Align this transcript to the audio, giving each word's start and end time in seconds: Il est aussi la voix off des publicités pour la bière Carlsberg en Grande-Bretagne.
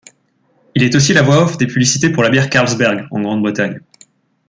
Il 0.73 0.81
est 0.81 0.95
aussi 0.95 1.13
la 1.13 1.21
voix 1.21 1.43
off 1.43 1.59
des 1.59 1.67
publicités 1.67 2.09
pour 2.09 2.23
la 2.23 2.31
bière 2.31 2.49
Carlsberg 2.49 3.05
en 3.11 3.21
Grande-Bretagne. 3.21 3.81